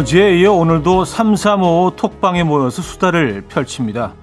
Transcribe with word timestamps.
어제에 0.00 0.40
이어 0.40 0.52
오늘도 0.52 1.04
335 1.04 1.92
톡방에 1.96 2.42
모여서 2.42 2.80
수다를 2.80 3.42
펼칩니다. 3.42 4.14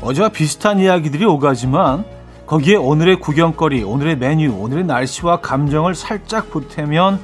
어제와 0.00 0.28
비슷한 0.28 0.78
이야기들이 0.78 1.24
오가지만 1.24 2.04
거기에 2.46 2.76
오늘의 2.76 3.18
구경거리, 3.20 3.82
오늘의 3.82 4.18
메뉴, 4.18 4.52
오늘의 4.52 4.84
날씨와 4.84 5.40
감정을 5.40 5.94
살짝 5.94 6.50
보태면 6.50 7.18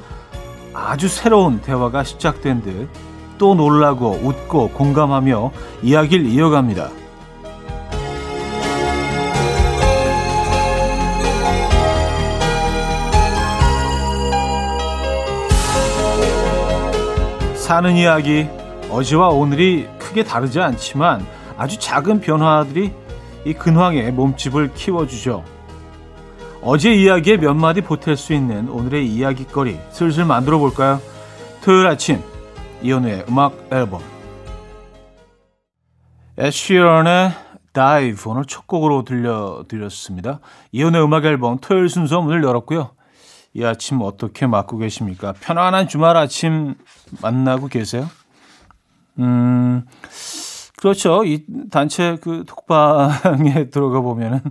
아주 0.73 1.07
새로운 1.07 1.61
대화가 1.61 2.03
시작된 2.03 2.61
듯 2.61 3.13
또 3.37 3.55
놀라고 3.55 4.19
웃고 4.23 4.69
공감하며 4.69 5.51
이야기를 5.81 6.25
이어갑니다. 6.27 7.02
사는 17.63 17.95
이야기 17.95 18.45
어제와 18.89 19.29
오늘이 19.29 19.87
크게 19.97 20.25
다르지 20.25 20.59
않지만 20.59 21.25
아주 21.57 21.79
작은 21.79 22.19
변화들이 22.19 22.91
이 23.45 23.53
근황의 23.53 24.11
몸집을 24.11 24.73
키워주죠. 24.73 25.45
어제 26.61 26.93
이야기에 26.93 27.37
몇 27.37 27.53
마디 27.53 27.79
보탤 27.79 28.17
수 28.17 28.33
있는 28.33 28.67
오늘의 28.67 29.07
이야기거리 29.07 29.79
슬슬 29.91 30.25
만들어 30.25 30.59
볼까요? 30.59 30.99
토요일 31.63 31.87
아침 31.87 32.21
이현우의 32.81 33.27
음악 33.29 33.53
앨범 33.71 34.01
에드 36.37 36.68
시런의 36.68 37.31
Dive 37.71 38.29
오늘 38.29 38.43
첫 38.43 38.67
곡으로 38.67 39.05
들려드렸습니다. 39.05 40.41
이현우의 40.73 41.05
음악 41.05 41.23
앨범 41.23 41.59
토요일 41.59 41.87
순서 41.87 42.19
문을 42.19 42.43
열었고요. 42.43 42.91
이 43.53 43.63
아침 43.63 44.01
어떻게 44.01 44.47
맞고 44.47 44.77
계십니까? 44.77 45.33
편안한 45.39 45.87
주말 45.87 46.17
아침 46.17 46.75
만나고 47.21 47.67
계세요? 47.67 48.09
음, 49.19 49.85
그렇죠. 50.77 51.23
이 51.23 51.45
단체 51.69 52.17
그 52.21 52.43
톡방에 52.47 53.69
들어가 53.71 54.01
보면은 54.01 54.41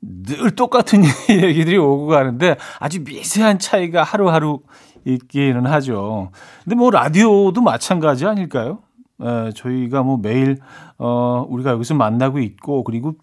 늘 0.00 0.52
똑같은 0.52 1.02
얘기들이 1.28 1.76
오고 1.76 2.06
가는데 2.06 2.56
아주 2.78 3.02
미세한 3.02 3.58
차이가 3.58 4.02
하루하루 4.02 4.60
있기는 5.04 5.66
하죠. 5.66 6.30
근데 6.62 6.76
뭐 6.76 6.90
라디오도 6.90 7.60
마찬가지 7.60 8.26
아닐까요? 8.26 8.80
에, 9.20 9.50
저희가 9.52 10.02
뭐 10.02 10.18
매일 10.18 10.58
어 10.98 11.44
우리가 11.48 11.70
여기서 11.70 11.94
만나고 11.94 12.38
있고 12.38 12.84
그리고 12.84 13.14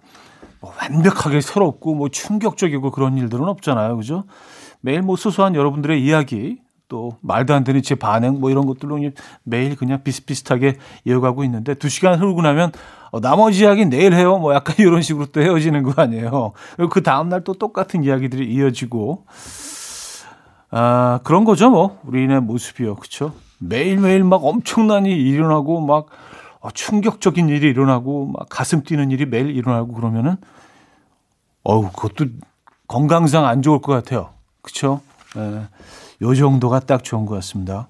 뭐 0.60 0.74
완벽하게 0.82 1.42
새롭고 1.42 1.96
뭐 1.96 2.10
충격적이고 2.10 2.92
그런 2.92 3.18
일들은 3.18 3.48
없잖아요. 3.48 3.98
그죠? 3.98 4.26
매일 4.82 5.02
뭐 5.02 5.16
소소한 5.16 5.56
여러분들의 5.56 6.04
이야기 6.04 6.60
또 6.88 7.18
말도 7.22 7.54
안 7.54 7.64
되는 7.64 7.82
제 7.82 7.96
반응 7.96 8.40
뭐 8.40 8.50
이런 8.50 8.66
것들로 8.66 9.00
매일 9.44 9.76
그냥 9.76 10.04
비슷비슷하게 10.04 10.78
이어가고 11.06 11.44
있는데 11.44 11.76
두 11.76 11.88
시간 11.88 12.20
흐르고 12.20 12.42
나면 12.42 12.72
어, 13.12 13.22
나머지 13.22 13.64
이야기 13.64 13.86
내일 13.86 14.14
해요. 14.14 14.38
뭐 14.38 14.54
약간 14.54 14.76
이런 14.80 15.02
식으로 15.02 15.28
또 15.28 15.42
헤어지는 15.42 15.84
거 15.84 16.02
아니에요. 16.02 16.54
그 16.90 17.04
다음날 17.04 17.44
또 17.44 17.54
똑같은 17.54 18.04
이야기들이 18.04 18.52
이어지고 18.52 19.26
아 20.72 21.20
그런 21.24 21.46
거죠 21.46 21.70
뭐 21.70 22.00
우리의 22.06 22.42
모습이요. 22.42 22.96
그쵸? 22.96 23.34
매일매일 23.60 24.24
막 24.24 24.44
엄청난 24.44 25.06
일이 25.06 25.30
일어나고 25.30 25.82
막 25.82 26.08
어, 26.60 26.72
충격적인 26.72 27.50
일이 27.50 27.68
일어나고 27.68 28.28
막 28.28 28.48
가슴 28.50 28.84
뛰는 28.84 29.12
일이 29.12 29.26
매일 29.26 29.56
일어나고 29.56 29.94
그러면은 29.94 30.36
어우 31.64 31.92
그것도 31.92 32.26
건강상 32.88 33.46
안 33.46 33.62
좋을 33.62 33.80
것 33.80 33.94
같아요. 33.94 34.32
그쵸? 34.62 35.02
예. 35.38 35.68
요 36.22 36.36
정도가 36.36 36.82
딱 36.82 37.04
좋은 37.04 37.26
것 37.26 37.36
같습니다. 37.36 37.88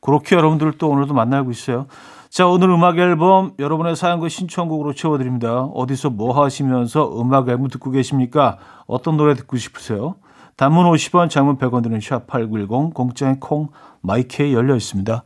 그렇게 0.00 0.36
여러분들 0.36 0.72
또 0.72 0.88
오늘도 0.88 1.14
만나고 1.14 1.50
있어요. 1.50 1.86
자, 2.28 2.46
오늘 2.46 2.70
음악 2.70 2.98
앨범 2.98 3.54
여러분의 3.58 3.96
사연과 3.96 4.28
신청곡으로 4.28 4.92
채워드립니다. 4.92 5.64
어디서 5.64 6.10
뭐 6.10 6.42
하시면서 6.44 7.20
음악 7.20 7.48
앨범 7.48 7.68
듣고 7.68 7.90
계십니까? 7.90 8.58
어떤 8.86 9.16
노래 9.16 9.34
듣고 9.34 9.56
싶으세요? 9.56 10.14
단문 10.56 10.84
50원, 10.92 11.30
장문 11.30 11.58
100원 11.58 11.82
드는 11.82 11.98
샵8910, 11.98 12.94
공짜의 12.94 13.40
콩, 13.40 13.68
마이케이 14.00 14.52
열려 14.52 14.76
있습니다. 14.76 15.24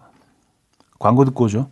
광고 0.99 1.25
듣고 1.25 1.45
오죠. 1.45 1.69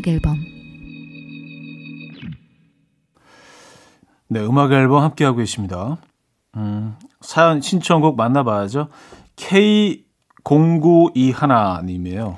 음악 0.00 0.08
앨범 0.08 0.38
네, 4.28 4.40
음악 4.40 4.72
앨범 4.72 5.02
함께하고 5.02 5.36
계십니다. 5.38 5.98
음, 6.56 6.96
사연 7.20 7.60
신청곡 7.60 8.16
만나봐야죠. 8.16 8.88
K0921님이에요. 9.36 12.36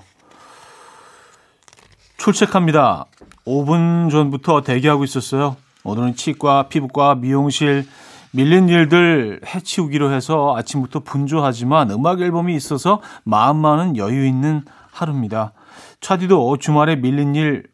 출첵합니다. 2.17 3.05
5분 3.47 4.11
전부터 4.11 4.63
대기하고 4.63 5.05
있었어요. 5.05 5.57
오늘은 5.85 6.17
치과, 6.17 6.69
피부과, 6.69 7.15
미용실, 7.15 7.87
밀린 8.33 8.69
일들 8.71 9.43
해치우기로 9.47 10.13
해서 10.13 10.57
아침부터 10.57 11.01
분주하지만 11.01 11.91
음악 11.91 12.23
앨범이 12.23 12.57
있어서 12.57 13.03
마음만은 13.25 13.99
여유 13.99 14.27
있는 14.27 14.65
하루입니다. 14.93 15.53
차디도 16.01 16.59
주말에 16.59 16.97
밀린 16.97 17.35
일 17.35 17.65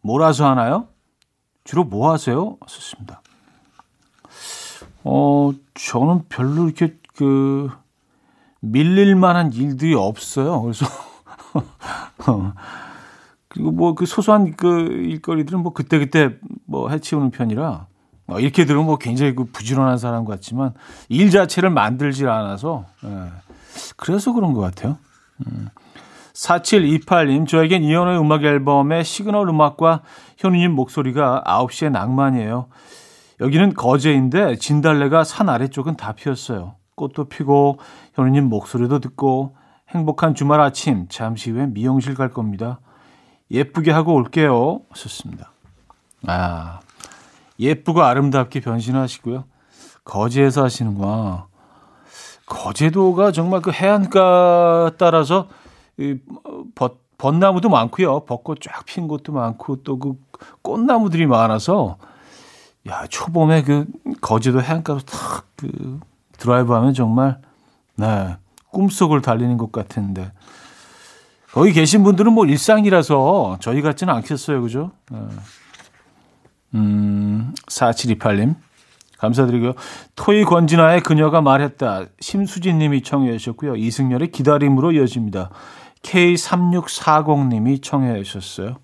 몰아서 0.00 0.48
하나요? 0.48 0.88
주로 1.64 1.84
뭐 1.84 2.12
하세요? 2.12 2.56
썼습니다. 2.66 3.20
어, 5.04 5.52
저는 5.74 6.24
별로 6.28 6.64
이렇게 6.64 6.96
그 7.14 7.70
밀릴 8.60 9.14
만한 9.16 9.52
일들이 9.52 9.94
없어요. 9.94 10.62
그래서 10.62 10.86
어, 12.26 12.52
그리고 13.48 13.70
뭐 13.70 13.94
그 13.94 14.06
소소한 14.06 14.56
그 14.56 14.68
일거리들은 14.68 15.60
뭐 15.62 15.72
그때 15.72 15.98
그때 15.98 16.36
뭐 16.66 16.88
해치우는 16.90 17.30
편이라 17.30 17.86
어, 18.28 18.40
이렇게 18.40 18.64
들으면 18.64 18.86
뭐 18.86 18.96
굉장히 18.98 19.34
그 19.34 19.44
부지런한 19.44 19.98
사람 19.98 20.24
같지만 20.24 20.74
일 21.08 21.30
자체를 21.30 21.70
만들질 21.70 22.28
않아서 22.28 22.86
예. 23.04 23.30
그래서 23.96 24.32
그런 24.32 24.52
것 24.52 24.60
같아요. 24.60 24.98
음. 25.46 25.68
4728님, 26.36 27.48
저에겐 27.48 27.82
이현우의 27.82 28.20
음악 28.20 28.44
앨범의 28.44 29.04
시그널 29.04 29.48
음악과 29.48 30.02
현우님 30.36 30.72
목소리가 30.72 31.42
9시의 31.46 31.90
낭만이에요. 31.90 32.68
여기는 33.40 33.74
거제인데 33.74 34.56
진달래가 34.56 35.24
산 35.24 35.48
아래쪽은 35.48 35.96
다 35.96 36.12
피었어요. 36.12 36.74
꽃도 36.94 37.28
피고 37.28 37.78
현우님 38.14 38.44
목소리도 38.44 38.98
듣고 39.00 39.56
행복한 39.88 40.34
주말 40.34 40.60
아침 40.60 41.06
잠시 41.08 41.50
후에 41.50 41.66
미용실 41.66 42.14
갈 42.14 42.30
겁니다. 42.30 42.80
예쁘게 43.50 43.90
하고 43.90 44.14
올게요. 44.14 44.80
하셨습니다. 44.90 45.52
아, 46.26 46.80
예쁘고 47.58 48.02
아름답게 48.02 48.60
변신하시고요. 48.60 49.44
거제에서 50.04 50.64
하시는구나. 50.64 51.46
거제도가 52.46 53.32
정말 53.32 53.60
그 53.60 53.70
해안가 53.70 54.92
따라서 54.98 55.48
이 55.98 56.18
벚, 56.74 56.98
벚나무도 57.18 57.68
많고요. 57.68 58.20
벚꽃 58.24 58.60
쫙 58.60 58.84
핀 58.84 59.08
곳도 59.08 59.32
많고 59.32 59.82
또 59.82 59.98
그 59.98 60.14
꽃나무들이 60.62 61.26
많아서 61.26 61.96
야 62.88 63.06
초봄에 63.08 63.62
그 63.62 63.86
거제도 64.20 64.62
해안가로 64.62 65.00
탁그 65.00 66.00
드라이브하면 66.38 66.94
정말 66.94 67.40
네 67.96 68.36
꿈속을 68.70 69.22
달리는 69.22 69.56
것 69.56 69.72
같은데 69.72 70.32
거기 71.52 71.72
계신 71.72 72.02
분들은 72.04 72.32
뭐 72.32 72.44
일상이라서 72.44 73.58
저희 73.60 73.80
같지는 73.80 74.12
않겠어요, 74.12 74.60
그죠? 74.60 74.90
네. 75.10 75.18
음, 76.74 77.54
4728님. 77.68 78.56
감사드리고요. 79.16 79.72
토이 80.14 80.44
권진아의 80.44 81.00
그녀가 81.00 81.40
말했다. 81.40 82.04
심수진 82.20 82.76
님이 82.78 83.02
청해 83.02 83.38
주셨고요. 83.38 83.76
이승열의 83.76 84.30
기다림으로 84.30 84.92
이어집니다. 84.92 85.48
K3640님이 86.06 87.82
청해 87.82 88.22
주셨어요. 88.22 88.76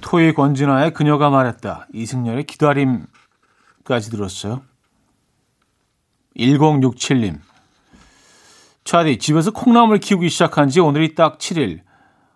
토이 0.00 0.32
권진아의 0.34 0.92
그녀가 0.92 1.30
말했다. 1.30 1.88
이승열의 1.92 2.44
기다림까지 2.44 4.10
들었어요. 4.10 4.62
1067님. 6.36 7.40
차디, 8.84 9.18
집에서 9.18 9.50
콩나물 9.50 9.98
키우기 9.98 10.28
시작한 10.28 10.68
지 10.68 10.80
오늘이 10.80 11.14
딱 11.14 11.38
7일. 11.38 11.80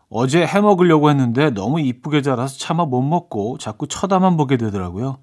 어제 0.08 0.44
해 0.44 0.60
먹으려고 0.60 1.08
했는데 1.10 1.50
너무 1.50 1.80
이쁘게 1.80 2.22
자라서 2.22 2.58
차마 2.58 2.84
못 2.84 3.02
먹고 3.02 3.58
자꾸 3.58 3.86
쳐다만 3.86 4.36
보게 4.36 4.56
되더라고요. 4.56 5.18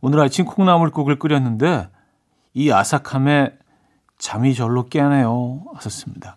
오늘 0.00 0.20
아침 0.20 0.44
콩나물국을 0.44 1.18
끓였는데 1.18 1.88
이 2.54 2.70
아삭함에 2.70 3.58
잠이 4.18 4.54
절로 4.54 4.86
깨네요. 4.86 5.64
하셨습니다. 5.74 6.36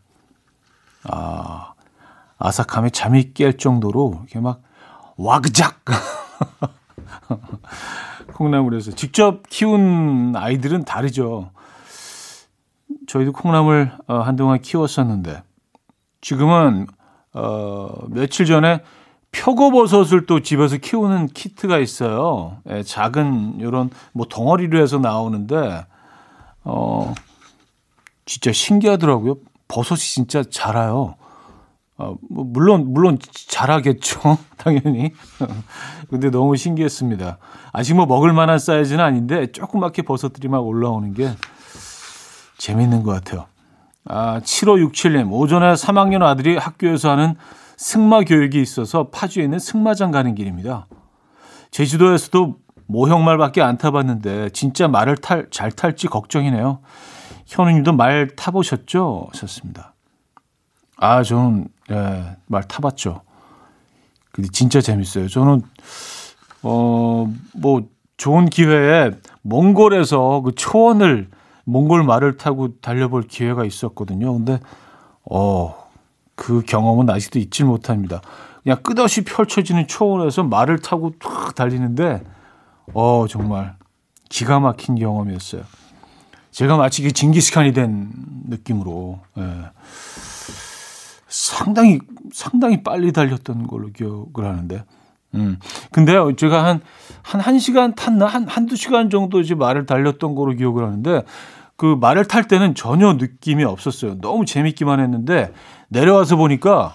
아, 1.04 1.74
아삭함에 2.42 2.90
잠이 2.90 3.34
깰 3.34 3.60
정도로 3.60 4.22
이렇게 4.24 4.40
막 4.40 4.62
와그작 5.18 5.86
콩나물에서 8.34 8.92
직접 8.92 9.44
키운 9.50 10.34
아이들은 10.36 10.86
다르죠. 10.86 11.52
저희도 13.08 13.34
콩나물 13.34 13.92
어, 14.08 14.20
한동안 14.20 14.62
키웠었는데 14.62 15.44
지금은 16.22 16.88
어, 17.34 17.90
며칠 18.10 18.46
전에 18.46 18.82
표고버섯을 19.32 20.26
또 20.26 20.42
집에서 20.42 20.78
키우는 20.78 21.28
키트가 21.28 21.80
있어요. 21.80 22.58
예, 22.70 22.84
작은 22.84 23.60
이런 23.60 23.90
뭐 24.12 24.26
덩어리로 24.30 24.82
해서 24.82 24.98
나오는데 24.98 25.86
어 26.64 27.14
진짜 28.26 28.52
신기하더라고요. 28.52 29.36
버섯이 29.68 30.00
진짜 30.00 30.44
자라요. 30.44 31.16
어, 32.02 32.16
뭐 32.30 32.44
물론 32.44 32.92
물론 32.92 33.20
자라겠죠, 33.48 34.40
당연히. 34.58 35.14
근데 36.10 36.32
너무 36.32 36.58
신기했습니다. 36.58 37.38
아직 37.72 37.94
뭐 37.94 38.08
먹을 38.08 38.34
만한 38.34 38.58
사이즈는 38.58 39.04
아닌데 39.04 39.52
조그맣게 39.52 40.02
버섯들이 40.02 40.48
막 40.48 40.66
올라오는 40.66 41.14
게 41.14 41.30
재밌는 42.58 43.04
것 43.04 43.12
같아요. 43.12 43.46
아, 44.06 44.40
7567님, 44.40 45.32
오전에 45.32 45.74
3학년 45.74 46.24
아들이 46.24 46.58
학교에서 46.58 47.12
하는 47.12 47.36
승마 47.78 48.22
교육이 48.22 48.60
있어서 48.60 49.10
파주에 49.10 49.44
있는 49.44 49.60
승마장 49.60 50.10
가는 50.10 50.34
길입니다. 50.34 50.88
제주도에서도 51.70 52.56
모형말밖에 52.88 53.62
안 53.62 53.78
타봤는데 53.78 54.50
진짜 54.50 54.88
말을 54.88 55.18
탈, 55.18 55.48
잘 55.52 55.72
탈지 55.72 56.08
걱정이네요. 56.08 56.80
현우님도 57.46 57.94
말 57.94 58.28
타보셨죠? 58.36 59.28
하셨습니다. 59.34 59.94
아, 60.98 61.24
저는 61.24 61.68
예, 61.92 62.38
말 62.48 62.64
타봤죠. 62.64 63.22
근데 64.32 64.50
진짜 64.52 64.82
재밌어요. 64.82 65.28
저는 65.28 65.62
어 66.64 67.26
뭐 67.54 67.84
좋은 68.18 68.46
기회에 68.46 69.12
몽골에서 69.42 70.42
그 70.42 70.54
초원을 70.54 71.30
몽골 71.66 72.04
말을 72.04 72.38
타고 72.38 72.80
달려볼 72.80 73.24
기회가 73.24 73.66
있었거든요. 73.66 74.32
근데 74.34 74.60
어그 75.24 76.62
경험은 76.68 77.10
아직도 77.10 77.40
잊질 77.40 77.66
못합니다. 77.66 78.22
그냥 78.62 78.78
끝없이 78.84 79.24
펼쳐지는 79.24 79.88
초원에서 79.88 80.44
말을 80.44 80.80
타고 80.80 81.14
탁 81.20 81.56
달리는데 81.56 82.22
어 82.94 83.26
정말 83.28 83.76
기가 84.30 84.60
막힌 84.60 84.96
경험이었어요. 84.96 85.64
제가 86.52 86.78
마치 86.78 87.02
그 87.02 87.12
징기스칸이 87.12 87.74
된 87.74 88.12
느낌으로 88.50 89.20
예. 89.40 89.44
상당히 91.52 92.00
상당히 92.32 92.82
빨리 92.82 93.12
달렸던 93.12 93.68
걸로 93.68 93.92
기억을 93.92 94.46
하는데. 94.46 94.84
음. 95.36 95.58
근데 95.92 96.14
제가 96.36 96.66
한, 96.66 96.82
한, 97.22 97.42
한 97.42 97.60
시간 97.60 97.94
탔나? 97.96 98.26
한, 98.26 98.48
한두 98.48 98.76
시간 98.76 99.10
정도 99.10 99.40
이제 99.40 99.56
말을 99.56 99.86
달렸던 99.86 100.36
걸로 100.36 100.54
기억을 100.54 100.86
하는데, 100.86 101.24
그 101.76 101.98
말을 102.00 102.26
탈 102.26 102.48
때는 102.48 102.76
전혀 102.76 103.14
느낌이 103.14 103.64
없었어요. 103.64 104.20
너무 104.20 104.46
재밌기만 104.46 105.00
했는데, 105.00 105.54
내려와서 105.90 106.36
보니까, 106.36 106.94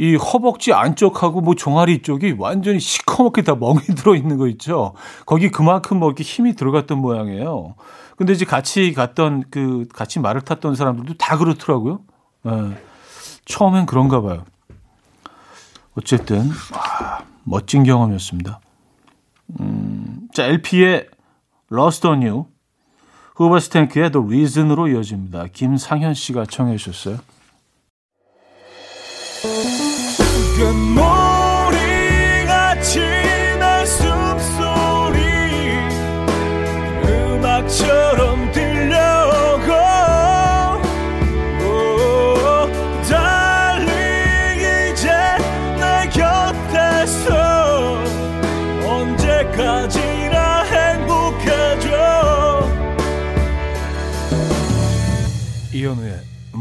이 0.00 0.14
허벅지 0.14 0.72
안쪽하고 0.72 1.40
뭐 1.40 1.56
종아리 1.56 2.02
쪽이 2.02 2.36
완전히 2.38 2.78
시커멓게 2.78 3.42
다 3.42 3.56
멍이 3.56 3.80
들어 3.98 4.14
있는 4.14 4.36
거 4.36 4.46
있죠. 4.46 4.94
거기 5.26 5.50
그만큼 5.50 5.98
뭐 5.98 6.08
이렇게 6.08 6.22
힘이 6.22 6.54
들어갔던 6.54 6.98
모양이에요. 6.98 7.74
근데 8.16 8.32
이제 8.32 8.44
같이 8.44 8.92
갔던 8.92 9.44
그 9.50 9.86
같이 9.92 10.20
말을 10.20 10.42
탔던 10.42 10.76
사람들도 10.76 11.14
다 11.14 11.36
그렇더라고요. 11.36 12.00
예. 12.46 12.87
처음엔 13.48 13.86
그런가 13.86 14.20
봐요. 14.20 14.44
어쨌든 15.96 16.50
아, 16.72 17.24
멋진 17.42 17.82
경험이었습니다. 17.82 18.60
음, 19.60 20.28
자 20.32 20.44
LP의 20.44 21.08
Lost 21.72 22.06
on 22.06 22.22
You, 22.22 22.46
후버스탱크의 23.34 24.12
The 24.12 24.24
Reason으로 24.24 24.88
이어집니다. 24.88 25.46
김상현 25.52 26.14
씨가 26.14 26.46
청해 26.46 26.76
주셨어요. 26.76 27.18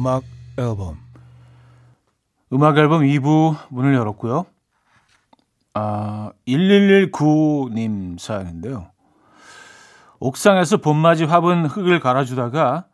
음악 0.07 0.23
앨범 0.57 0.97
음악 2.53 2.77
앨범 2.77 3.01
2부 3.01 3.57
문을 3.67 3.93
열었고요. 3.93 4.45
아, 5.73 6.31
1119님 6.47 8.17
사연인데요. 8.17 8.87
옥상에서 10.19 10.77
봄맞이 10.77 11.25
화분 11.25 11.65
흙을 11.65 11.99
갈아주다가 11.99 12.85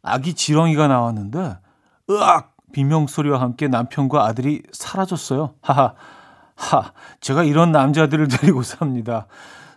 아기 0.00 0.34
지렁이가 0.34 0.86
나왔는데 0.86 1.58
으악 2.08 2.56
비명 2.72 3.08
소리와 3.08 3.40
함께 3.40 3.66
남편과 3.66 4.24
아들이 4.24 4.62
사라졌어요. 4.70 5.54
하하 5.60 5.94
하 6.54 6.92
제가 7.20 7.42
이런 7.42 7.72
남자들을 7.72 8.28
데리고 8.28 8.62
삽니다. 8.62 9.26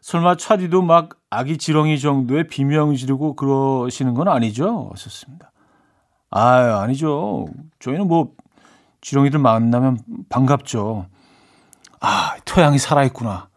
설마 0.01 0.35
차디도 0.35 0.83
막 0.83 1.09
아기 1.31 1.57
지렁이 1.57 2.00
정도의 2.00 2.47
비명 2.50 2.95
지르고 2.95 3.35
그러시는 3.35 4.13
건 4.13 4.27
아니죠? 4.27 4.91
하셨습니다. 4.91 5.52
아 6.35 6.81
아니죠. 6.81 7.45
저희는 7.79 8.07
뭐 8.07 8.31
지렁이들 9.01 9.37
만나면 9.37 9.99
반갑죠. 10.29 11.05
아, 11.99 12.35
토양이 12.43 12.79
살아있구나. 12.79 13.49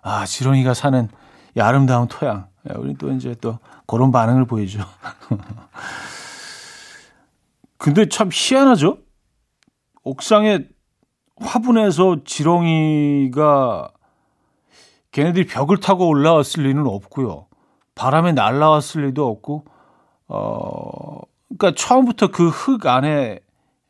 아, 0.00 0.24
지렁이가 0.24 0.72
사는 0.72 1.08
이 1.54 1.60
아름다운 1.60 2.08
토양. 2.08 2.48
우리 2.76 2.94
또 2.94 3.12
이제 3.12 3.34
또 3.42 3.58
그런 3.86 4.10
반응을 4.10 4.46
보이죠. 4.46 4.82
근데 7.76 8.08
참 8.08 8.30
희한하죠? 8.32 8.96
옥상에 10.02 10.60
화분에서 11.36 12.24
지렁이가 12.24 13.90
걔네들이 15.12 15.46
벽을 15.46 15.78
타고 15.78 16.08
올라왔을 16.08 16.62
리는 16.62 16.86
없고요. 16.86 17.48
바람에 17.94 18.32
날라왔을 18.32 19.06
리도 19.06 19.28
없고, 19.28 19.66
어, 20.28 21.20
그러니까 21.56 21.72
처음부터 21.80 22.28
그 22.28 22.48
흙 22.48 22.86
안에 22.86 23.40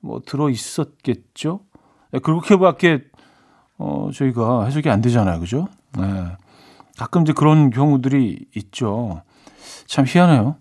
뭐 0.01 0.21
들어 0.25 0.51
있었겠죠. 0.51 1.61
네, 2.13 2.19
그렇게밖에 2.19 3.05
어 3.79 4.11
저희가 4.15 4.65
해석이 4.67 4.89
안 4.91 5.01
되잖아요, 5.01 5.41
그죠? 5.41 5.69
네. 5.99 6.05
가끔 6.99 7.23
이제 7.23 7.33
그런 7.33 7.71
경우들이 7.71 8.47
있죠. 8.57 9.23
참 9.87 10.05
희한해요. 10.07 10.57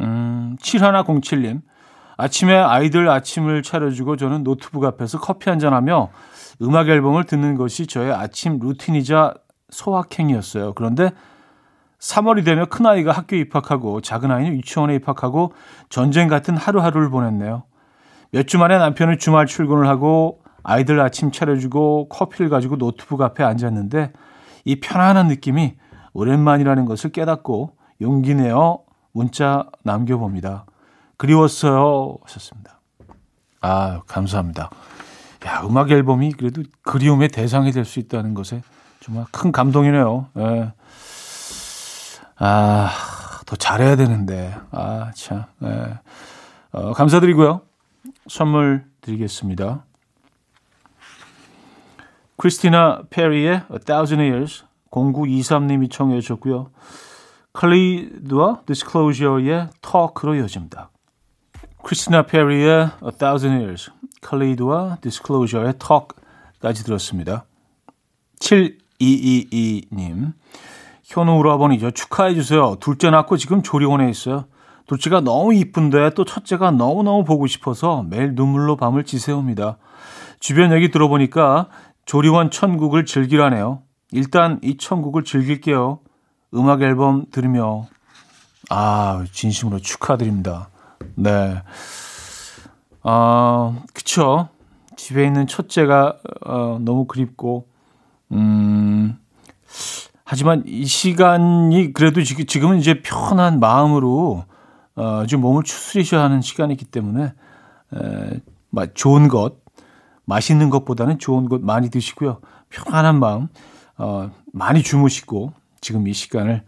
음, 0.00 0.56
7107님. 0.60 1.62
아침에 2.16 2.54
아이들 2.56 3.08
아침을 3.08 3.62
차려주고 3.62 4.16
저는 4.16 4.44
노트북 4.44 4.84
앞에서 4.84 5.18
커피 5.18 5.48
한잔하며 5.48 6.10
음악 6.62 6.88
앨범을 6.88 7.24
듣는 7.24 7.54
것이 7.56 7.86
저의 7.86 8.12
아침 8.12 8.58
루틴이자 8.58 9.34
소확행이었어요. 9.70 10.74
그런데 10.74 11.10
3월이 12.00 12.44
되면 12.44 12.66
큰아이가 12.68 13.12
학교에 13.12 13.38
입학하고 13.40 14.00
작은아이는 14.00 14.52
유치원에 14.54 14.94
입학하고 14.96 15.52
전쟁 15.90 16.28
같은 16.28 16.56
하루하루를 16.56 17.10
보냈네요. 17.10 17.64
몇 18.32 18.46
주 18.46 18.58
만에 18.58 18.78
남편은 18.78 19.18
주말 19.18 19.46
출근을 19.46 19.88
하고 19.88 20.42
아이들 20.62 21.00
아침 21.00 21.30
차려주고 21.32 22.08
커피를 22.08 22.48
가지고 22.48 22.76
노트북 22.76 23.20
앞에 23.22 23.42
앉았는데 23.44 24.12
이 24.64 24.80
편안한 24.80 25.26
느낌이 25.28 25.74
오랜만이라는 26.12 26.84
것을 26.86 27.10
깨닫고 27.10 27.76
용기 28.00 28.34
내어 28.34 28.80
문자 29.12 29.64
남겨봅니다. 29.84 30.64
그리웠어요. 31.16 32.16
하셨습니다. 32.24 32.78
아, 33.60 34.00
감사합니다. 34.06 34.70
야, 35.46 35.62
음악 35.64 35.90
앨범이 35.90 36.32
그래도 36.32 36.62
그리움의 36.82 37.28
대상이 37.28 37.72
될 37.72 37.84
수 37.84 37.98
있다는 37.98 38.34
것에 38.34 38.62
정말 39.00 39.24
큰 39.32 39.52
감동이네요. 39.52 40.26
예. 40.38 40.72
아, 42.42 42.90
더 43.44 43.54
잘해야 43.54 43.96
되는데. 43.96 44.56
아, 44.70 45.10
참. 45.14 45.44
예. 45.62 45.98
어, 46.72 46.92
감사드리고요. 46.92 47.60
선물 48.28 48.86
드리겠습니다. 49.02 49.84
크리스티나 52.38 53.02
페리의 53.10 53.64
A 53.70 53.78
Thousand 53.84 54.22
Years 54.22 54.64
0923님이 54.90 55.90
청해 55.90 56.18
주셨고요. 56.22 56.70
클리드와 57.52 58.62
Disclosure의 58.64 59.68
Talk로 59.82 60.34
이어집니다. 60.36 60.88
크리스티나 61.84 62.22
페리의 62.22 62.90
A 63.04 63.10
Thousand 63.18 63.62
Years, 63.62 63.90
클리드와 64.22 64.96
Disclosure의 65.02 65.74
Talk까지 65.78 66.84
들었습니다. 66.84 67.44
7222님 68.40 70.32
현우 71.10 71.38
오라버니죠. 71.38 71.90
축하해 71.90 72.34
주세요. 72.34 72.76
둘째 72.78 73.10
낳고 73.10 73.36
지금 73.36 73.62
조리원에 73.62 74.08
있어요. 74.08 74.44
둘째가 74.86 75.20
너무 75.20 75.52
이쁜데 75.52 76.10
또 76.14 76.24
첫째가 76.24 76.70
너무너무 76.70 77.24
보고 77.24 77.48
싶어서 77.48 78.04
매일 78.08 78.34
눈물로 78.36 78.76
밤을 78.76 79.04
지새웁니다. 79.04 79.76
주변 80.38 80.72
얘기 80.72 80.90
들어보니까 80.90 81.68
조리원 82.06 82.52
천국을 82.52 83.06
즐기라네요. 83.06 83.82
일단 84.12 84.60
이 84.62 84.76
천국을 84.76 85.24
즐길게요. 85.24 85.98
음악 86.54 86.82
앨범 86.82 87.26
들으며 87.32 87.88
아 88.68 89.24
진심으로 89.32 89.80
축하드립니다. 89.80 90.68
네. 91.16 91.60
아 93.02 93.76
그쵸. 93.92 94.48
집에 94.96 95.24
있는 95.24 95.48
첫째가 95.48 96.18
어, 96.46 96.78
너무 96.80 97.06
그립고 97.06 97.66
음 98.32 99.19
하지만 100.30 100.62
이 100.64 100.86
시간이 100.86 101.92
그래도 101.92 102.22
지금, 102.22 102.70
은 102.70 102.78
이제 102.78 103.02
편한 103.02 103.58
마음으로 103.58 104.44
어, 104.94 105.26
좀 105.26 105.40
몸을 105.40 105.64
추스리셔야 105.64 106.22
하는 106.22 106.40
시간이기 106.40 106.84
때문에 106.84 107.34
에, 107.94 108.40
좋은 108.94 109.26
것, 109.26 109.56
맛있는 110.26 110.70
것보다는 110.70 111.18
좋은 111.18 111.48
것 111.48 111.62
많이 111.62 111.90
드시고요. 111.90 112.40
편안한 112.68 113.18
마음, 113.18 113.48
어, 113.98 114.30
많이 114.52 114.84
주무시고 114.84 115.52
지금 115.80 116.06
이 116.06 116.12
시간을 116.12 116.62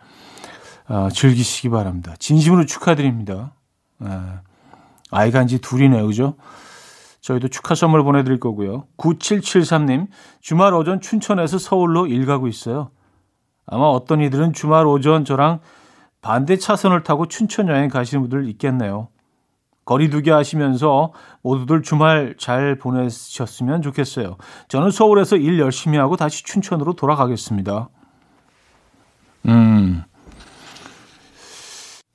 어, 0.88 1.08
즐기시기 1.12 1.68
바랍니다. 1.68 2.16
진심으로 2.18 2.66
축하드립니다. 2.66 3.54
에, 4.02 4.08
아이가 5.12 5.40
이제 5.42 5.58
둘이네요, 5.58 6.04
그죠? 6.04 6.34
저희도 7.20 7.46
축하 7.46 7.76
선물 7.76 8.02
보내드릴 8.02 8.40
거고요. 8.40 8.88
9773님, 8.96 10.08
주말 10.40 10.74
오전 10.74 11.00
춘천에서 11.00 11.58
서울로 11.58 12.08
일 12.08 12.26
가고 12.26 12.48
있어요. 12.48 12.90
아마 13.66 13.84
어떤 13.84 14.20
이들은 14.20 14.52
주말 14.52 14.86
오전 14.86 15.24
저랑 15.24 15.60
반대 16.20 16.56
차선을 16.56 17.02
타고 17.02 17.26
춘천 17.26 17.68
여행 17.68 17.88
가시는 17.88 18.22
분들 18.22 18.48
있겠네요. 18.50 19.08
거리두기 19.84 20.30
하시면서 20.30 21.12
모두들 21.42 21.82
주말 21.82 22.36
잘 22.38 22.76
보내셨으면 22.78 23.82
좋겠어요. 23.82 24.36
저는 24.68 24.90
서울에서 24.90 25.36
일 25.36 25.58
열심히 25.58 25.98
하고 25.98 26.16
다시 26.16 26.44
춘천으로 26.44 26.92
돌아가겠습니다. 26.92 27.88
음. 29.46 30.04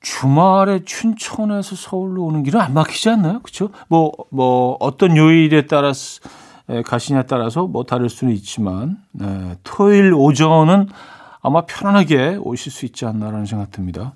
주말에 0.00 0.84
춘천에서 0.84 1.76
서울로 1.76 2.24
오는 2.24 2.42
길은 2.42 2.58
안 2.58 2.72
막히지 2.72 3.10
않나요? 3.10 3.40
그렇죠? 3.40 3.68
뭐, 3.88 4.12
뭐 4.30 4.78
어떤 4.80 5.16
요일에 5.16 5.66
따라서 5.66 6.20
가시냐에 6.86 7.24
따라서 7.24 7.66
뭐 7.66 7.84
다를 7.84 8.08
수는 8.08 8.32
있지만 8.34 8.98
네, 9.12 9.56
토요일 9.64 10.14
오전은 10.14 10.88
아마 11.40 11.62
편안하게 11.62 12.38
오실 12.40 12.72
수 12.72 12.84
있지 12.86 13.06
않나라는 13.06 13.46
생각 13.46 13.70
듭니다. 13.70 14.14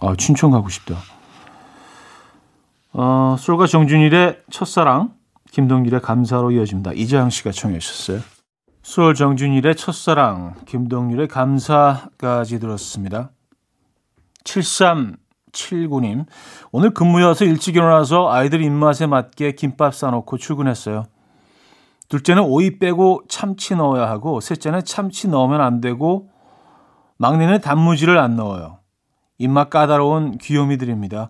아, 0.00 0.14
춘천 0.16 0.50
가고 0.50 0.68
싶다. 0.68 0.96
어, 2.92 3.36
솔가 3.38 3.66
정준일의 3.66 4.42
첫사랑, 4.50 5.14
김동길의 5.52 6.00
감사로 6.00 6.50
이어집니다. 6.52 6.92
이재영 6.92 7.30
씨가 7.30 7.52
청해 7.52 7.78
주셨어요. 7.78 8.20
수월 8.82 9.14
정준일의 9.14 9.76
첫사랑, 9.76 10.54
김동률의 10.66 11.28
감사까지 11.28 12.58
들었습니다. 12.58 13.30
7379님, 14.44 16.24
오늘 16.72 16.94
근무여서 16.94 17.44
일찍 17.44 17.76
일어나서 17.76 18.30
아이들 18.30 18.62
입맛에 18.62 19.06
맞게 19.06 19.52
김밥 19.52 19.94
싸놓고 19.94 20.38
출근했어요. 20.38 21.04
둘째는 22.08 22.44
오이 22.44 22.78
빼고 22.78 23.24
참치 23.28 23.76
넣어야 23.76 24.08
하고, 24.08 24.40
셋째는 24.40 24.84
참치 24.84 25.28
넣으면 25.28 25.60
안 25.60 25.82
되고, 25.82 26.30
막내는 27.18 27.60
단무지를 27.60 28.18
안 28.18 28.36
넣어요. 28.36 28.78
입맛 29.38 29.70
까다로운 29.70 30.38
귀요미들입니다. 30.38 31.28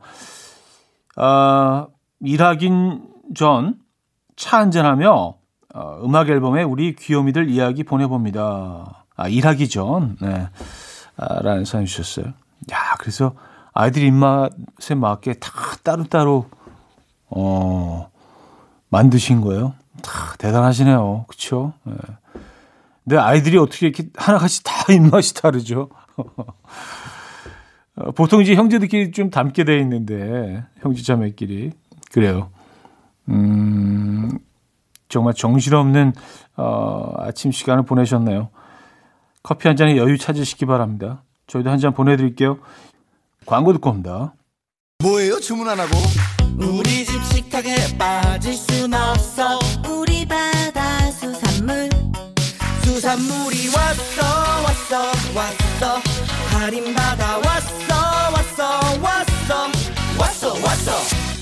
아, 1.16 1.86
일하긴 2.20 3.08
전 3.34 3.88
차 4.38 4.58
한잔하며 4.58 5.34
어, 5.74 6.00
음악 6.04 6.28
앨범에 6.30 6.62
우리 6.62 6.94
귀요미들 6.94 7.50
이야기 7.50 7.82
보내봅니다. 7.82 9.04
아, 9.16 9.28
일하기 9.28 9.68
전, 9.68 10.16
네. 10.22 10.48
아, 11.16 11.42
라는 11.42 11.64
사연 11.64 11.84
주셨어요. 11.84 12.32
야, 12.72 12.94
그래서 13.00 13.34
아이들 13.74 14.02
입맛에 14.02 14.94
맞게 14.96 15.34
다 15.34 15.50
따로따로, 15.82 16.46
어, 17.30 18.08
만드신 18.90 19.40
거예요. 19.40 19.74
다 20.02 20.12
대단하시네요. 20.38 21.24
그쵸? 21.26 21.72
네. 21.82 21.94
근데 23.08 23.16
아이들이 23.22 23.56
어떻게 23.56 23.86
이렇게 23.86 24.10
하나같이 24.14 24.62
다 24.62 24.72
입맛이 24.92 25.32
다르죠. 25.32 25.88
어, 27.96 28.10
보통 28.14 28.42
이제 28.42 28.54
형제들끼리 28.54 29.12
좀 29.12 29.30
닮게 29.30 29.64
돼 29.64 29.78
있는데 29.80 30.62
형제 30.80 31.02
자매끼리 31.02 31.72
그래요. 32.12 32.50
음, 33.30 34.38
정말 35.08 35.32
정신없는 35.32 36.12
어, 36.58 37.14
아침 37.16 37.50
시간을 37.50 37.84
보내셨네요. 37.84 38.50
커피 39.42 39.68
한 39.68 39.76
잔에 39.78 39.96
여유 39.96 40.18
찾으시기 40.18 40.66
바랍니다. 40.66 41.22
저희도 41.46 41.70
한 41.70 41.78
잔 41.78 41.94
보내드릴게요. 41.94 42.58
광고 43.46 43.72
듣고 43.72 43.88
옵니다. 43.88 44.34
뭐예요? 45.02 45.40
주문 45.40 45.66
안 45.66 45.80
하고? 45.80 45.92
우리 46.58 47.06
집 47.06 47.24
식탁에 47.24 47.96
빠질 47.96 48.52
순 48.52 48.92
없어 48.92 49.58
우리 49.88 50.07
수산물이 53.18 53.68
왔어 53.74 54.22
왔어 54.62 54.98
왔어 55.34 55.98
할인받아 56.50 57.38
왔어 57.38 57.94
왔어 58.32 58.64
왔어 59.02 59.54
왔어 60.18 60.52
왔어 60.64 60.92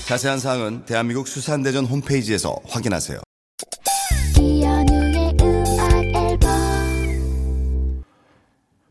자세한 0.07 0.39
사항은 0.39 0.85
대한민국 0.85 1.27
수산대전 1.27 1.85
홈페이지에서 1.85 2.55
확인하세요. 2.67 3.19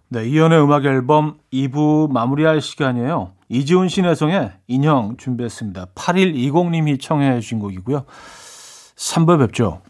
네, 0.08 0.28
이연의 0.28 0.62
음악 0.62 0.84
앨범 0.84 1.38
2부 1.52 2.10
마무리할 2.12 2.60
시간이에요. 2.60 3.32
이지훈 3.48 3.88
신혜성의 3.88 4.52
인형 4.68 5.16
준비했습니다. 5.16 5.86
8120님이 5.94 7.00
청해 7.00 7.40
주신 7.40 7.58
곡이고요. 7.58 8.04
3부 8.96 9.38
뵙죠. 9.40 9.82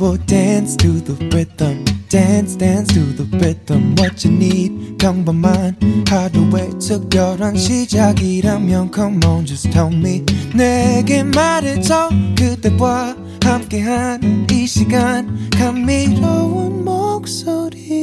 will 0.00 0.16
dance 0.26 0.76
to 0.76 1.00
the 1.00 1.14
rhythm 1.34 1.84
dance 2.08 2.56
dance 2.56 2.88
to 2.94 3.00
the 3.00 3.24
rhythm 3.38 3.94
what 3.96 4.24
you 4.24 4.32
need 4.32 4.96
평범한 4.98 5.76
하루의 6.08 6.70
특별한 6.78 7.56
시작이라면 7.56 8.90
come 8.94 9.20
on 9.26 9.44
just 9.44 9.70
tell 9.70 9.92
me 9.92 10.24
내게 10.54 11.24
말해줘 11.24 12.10
그대와 12.38 13.16
함께한 13.42 14.46
이 14.50 14.66
시간 14.66 15.50
감미로운 15.50 16.84
목소리 16.84 17.98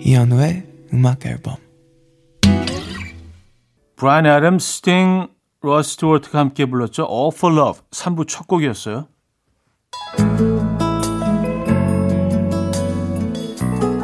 이현우의 0.00 0.64
음악 0.94 1.26
앨범 1.26 1.56
브라이언 3.96 4.26
애덤 4.26 4.58
스팅 4.58 5.28
로드 5.65 5.93
스튜어트가 5.93 6.39
함께 6.39 6.65
불렀죠. 6.65 7.07
All 7.09 7.31
for 7.33 7.55
Love 7.55 7.81
3부 7.91 8.27
첫 8.27 8.47
곡이었어요. 8.47 9.07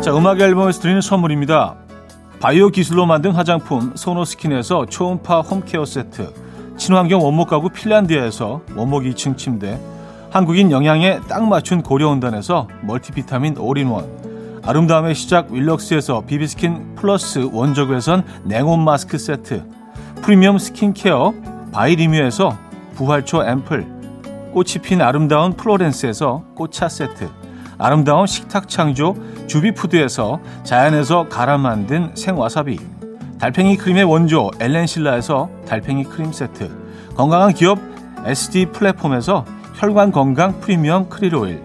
자, 0.01 0.17
음악 0.17 0.41
앨범에서 0.41 0.81
드리는 0.81 0.99
선물입니다. 0.99 1.77
바이오 2.39 2.69
기술로 2.69 3.05
만든 3.05 3.31
화장품 3.31 3.95
소노스킨에서 3.95 4.87
초음파 4.87 5.41
home 5.41 5.63
care 5.63 5.85
세트 5.85 6.33
친환경 6.75 7.23
원목 7.23 7.47
가구 7.47 7.69
핀란디아에서 7.69 8.61
원목 8.75 9.03
2층 9.03 9.37
침대 9.37 9.79
한국인 10.31 10.71
영양에 10.71 11.19
딱 11.27 11.47
맞춘 11.47 11.83
고려은단에서 11.83 12.67
multivitamin 12.81 13.59
all-in-one 13.59 14.61
아름다움의 14.65 15.13
시작 15.13 15.51
윌럭스에서 15.51 16.21
비비스킨 16.25 16.95
플러스 16.95 17.47
원적외선 17.51 18.23
냉온 18.45 18.83
마스크 18.83 19.19
세트 19.19 19.63
프리미엄 20.23 20.57
skin 20.57 20.95
care 20.95 21.33
바이리뮤에서 21.71 22.57
부활초 22.95 23.43
앰플 23.45 23.85
꽃이 24.53 24.73
핀 24.83 25.01
아름다운 25.01 25.53
플로렌스에서 25.53 26.43
꽃차 26.55 26.89
세트 26.89 27.29
아름다운 27.77 28.27
식탁 28.27 28.67
창조 28.67 29.15
주비푸드에서 29.47 30.39
자연에서 30.63 31.29
갈아 31.29 31.57
만든 31.57 32.11
생와사비 32.15 32.77
달팽이 33.39 33.77
크림의 33.77 34.03
원조 34.03 34.51
엘렌실라에서 34.59 35.49
달팽이 35.65 36.03
크림 36.03 36.31
세트 36.31 36.69
건강한 37.15 37.53
기업 37.53 37.79
SD 38.25 38.67
플랫폼에서 38.67 39.45
혈관 39.75 40.11
건강 40.11 40.59
프리미엄 40.59 41.09
크릴 41.09 41.35
오일 41.35 41.61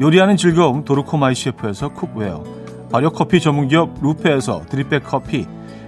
요리하는 0.00 0.36
즐거움 0.36 0.84
도르코마이 0.84 1.34
셰프에서 1.34 1.88
cookware 1.88 2.44
발효 2.92 3.10
커피 3.10 3.40
전문기업 3.40 3.94
루페에서 4.02 4.66
drip 4.68 4.87
bag 4.87 5.02
커피 5.04 5.46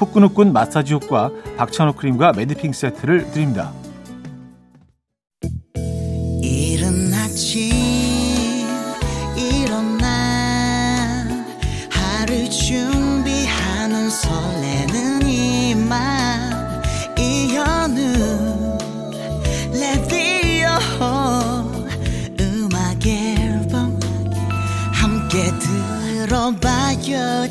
후끈후끈 0.00 0.54
마사지 0.54 0.94
효과 0.94 1.30
박찬호 1.58 1.92
크림과 1.92 2.32
매디핑 2.32 2.72
세트를 2.72 3.30
드립니다. 3.32 3.70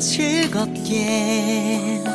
즐겁게 0.00 2.09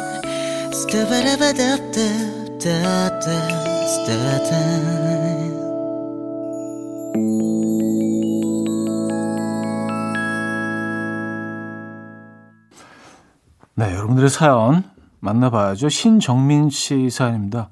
네, 13.77 13.93
여러분들의 13.95 14.29
사연 14.29 14.83
만나봐야죠. 15.19 15.89
신정민 15.89 16.69
씨 16.69 17.09
사연입니다. 17.09 17.69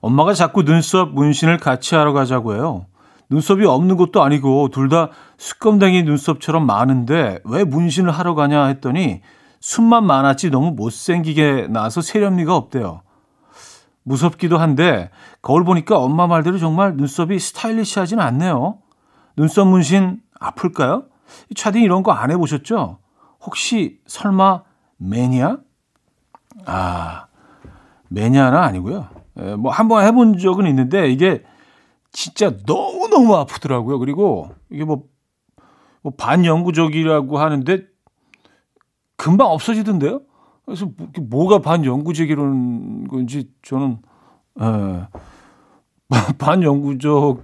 엄마가 0.00 0.32
자꾸 0.32 0.62
눈썹 0.62 1.12
문신을 1.14 1.58
같이 1.58 1.94
하러 1.96 2.12
가자고 2.12 2.54
해요. 2.54 2.86
눈썹이 3.30 3.64
없는 3.66 3.96
것도 3.96 4.22
아니고 4.22 4.68
둘 4.70 4.88
다 4.88 5.10
수검댕이 5.36 6.04
눈썹처럼 6.04 6.64
많은데 6.66 7.40
왜 7.44 7.64
문신을 7.64 8.10
하러 8.10 8.34
가냐 8.34 8.66
했더니 8.66 9.20
숱만 9.60 10.04
많았지 10.06 10.50
너무 10.50 10.72
못생기게 10.72 11.68
나서 11.68 12.00
세련미가 12.00 12.54
없대요. 12.54 13.02
무섭기도 14.02 14.58
한데 14.58 15.10
거울 15.42 15.64
보니까 15.64 15.98
엄마 15.98 16.26
말대로 16.26 16.58
정말 16.58 16.96
눈썹이 16.96 17.38
스타일리시하진 17.38 18.20
않네요. 18.20 18.78
눈썹 19.36 19.66
문신 19.68 20.20
아플까요? 20.40 21.04
차딘 21.54 21.82
이런 21.82 22.02
거 22.02 22.12
안 22.12 22.30
해보셨죠? 22.30 22.98
혹시 23.44 24.00
설마 24.06 24.62
매니아? 24.96 25.58
아, 26.64 27.26
매니아는 28.08 28.58
아니고요. 28.58 29.08
예, 29.40 29.54
뭐 29.56 29.70
한번 29.70 30.04
해본 30.04 30.38
적은 30.38 30.66
있는데 30.66 31.08
이게 31.10 31.44
진짜 32.10 32.50
너무 32.66 33.08
너무 33.08 33.36
아프더라고요. 33.36 33.98
그리고 33.98 34.50
이게 34.70 34.84
뭐, 34.84 35.04
뭐 36.02 36.12
반영구적이라고 36.16 37.38
하는데 37.38 37.82
금방 39.18 39.48
없어지던데요? 39.48 40.22
그래서 40.64 40.88
뭐- 40.96 41.08
뭐가 41.28 41.58
반영구적이라는 41.58 43.08
건지 43.08 43.50
저는 43.62 43.98
예, 44.60 45.06
반영구적 46.38 47.42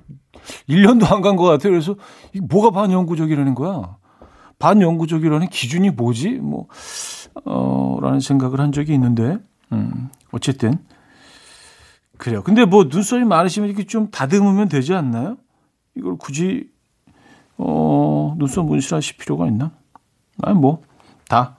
1년도 0.69 1.11
안 1.13 1.21
간 1.23 1.37
것 1.37 1.45
같아요. 1.45 1.73
그래서 1.73 1.97
뭐가 2.43 2.71
반영구적이라는 2.71 3.55
거야? 3.55 3.97
반영구적이라는 4.59 5.49
기준이 5.49 5.91
뭐지? 5.91 6.31
뭐 6.33 6.69
어, 7.45 7.99
라는 8.01 8.21
생각을 8.21 8.61
한 8.61 8.71
적이 8.71 8.95
있는데, 8.95 9.39
음, 9.73 10.09
어쨌든, 10.31 10.79
그래요. 12.17 12.43
근데 12.45 12.65
뭐 12.65 12.85
눈썹이 12.85 13.25
많으시면 13.25 13.69
이렇게 13.69 13.85
좀 13.85 14.09
다듬으면 14.13 14.69
되지 14.69 14.95
않나요? 14.95 15.37
이걸 15.97 16.17
굳이, 16.17 16.71
어, 17.59 18.35
눈썹 18.39 18.67
문신하실 18.67 19.17
필요가 19.17 19.49
있나? 19.49 19.73
아니, 20.43 20.57
뭐, 20.57 20.83
다 21.29 21.57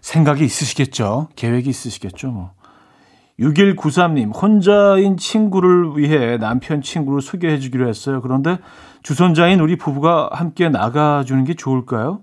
생각이 0.00 0.44
있으시겠죠. 0.44 1.28
계획이 1.36 1.68
있으시겠죠, 1.70 2.30
뭐. 2.30 2.52
6193님, 3.38 4.34
혼자인 4.34 5.16
친구를 5.16 5.96
위해 5.96 6.36
남편 6.36 6.82
친구를 6.82 7.22
소개해 7.22 7.58
주기로 7.58 7.88
했어요. 7.88 8.20
그런데 8.20 8.58
주선자인 9.02 9.60
우리 9.60 9.76
부부가 9.76 10.28
함께 10.32 10.68
나가주는 10.68 11.44
게 11.44 11.54
좋을까요? 11.54 12.20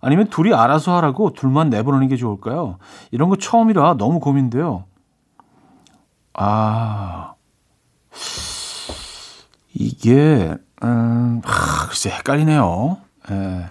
아니면 0.00 0.28
둘이 0.28 0.54
알아서 0.54 0.96
하라고 0.96 1.32
둘만 1.32 1.70
내보내는 1.70 2.08
게 2.08 2.16
좋을까요? 2.16 2.78
이런 3.10 3.28
거 3.28 3.36
처음이라 3.36 3.96
너무 3.98 4.20
고민돼요. 4.20 4.84
아, 6.34 7.34
이게, 9.74 10.54
음, 10.82 11.42
하, 11.44 11.86
글쎄, 11.88 12.10
헷갈리네요. 12.10 12.96
예. 13.30 13.66